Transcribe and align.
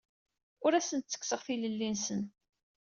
Ur 0.65 0.71
asent-ttekkseɣ 0.73 1.41
tilelli-nsen. 1.45 2.21